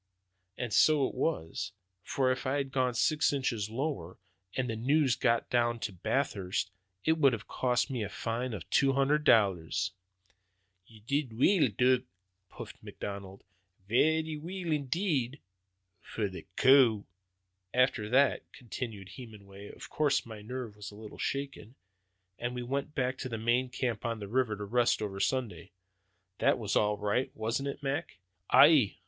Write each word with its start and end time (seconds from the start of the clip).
And 0.57 0.73
so 0.73 1.07
it 1.07 1.13
was; 1.13 1.73
for 2.01 2.31
if 2.31 2.47
it 2.47 2.49
had 2.49 2.71
gone 2.71 2.95
six 2.95 3.31
inches 3.31 3.69
lower, 3.69 4.17
and 4.55 4.67
the 4.67 4.75
news 4.75 5.15
gotten 5.15 5.55
out 5.55 5.87
at 5.89 6.01
Bathurst, 6.01 6.71
it 7.05 7.19
would 7.19 7.33
have 7.33 7.47
cost 7.47 7.91
me 7.91 8.01
a 8.01 8.09
fine 8.09 8.55
of 8.55 8.67
two 8.71 8.93
hundred 8.93 9.23
dollars." 9.23 9.91
"Ye 10.87 11.01
did 11.01 11.37
weel, 11.37 11.69
Dud," 11.69 12.05
puffed 12.49 12.83
McLeod; 12.83 13.41
"varra 13.87 14.39
weel 14.41 14.71
indeed 14.71 15.39
for 16.01 16.27
the 16.27 16.47
coo!" 16.55 17.05
"After 17.71 18.09
that," 18.09 18.51
continued 18.53 19.09
Hemenway, 19.17 19.67
"of 19.67 19.91
course 19.91 20.25
my 20.25 20.41
nerve 20.41 20.75
was 20.75 20.89
a 20.89 20.95
little 20.95 21.19
shaken, 21.19 21.75
and 22.39 22.55
we 22.55 22.63
went 22.63 22.95
back 22.95 23.19
to 23.19 23.29
the 23.29 23.37
main 23.37 23.69
camp 23.69 24.03
on 24.03 24.17
the 24.17 24.27
river, 24.27 24.57
to 24.57 24.63
rest 24.63 24.99
over 25.03 25.19
Sunday. 25.19 25.69
That 26.39 26.57
was 26.57 26.75
all 26.75 26.97
right, 26.97 27.29
wasn't 27.35 27.67
it, 27.69 27.83
Mac!" 27.83 28.17
"Aye!" 28.49 28.97